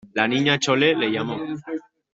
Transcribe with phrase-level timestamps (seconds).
[0.15, 1.37] la Niña Chole le llamó: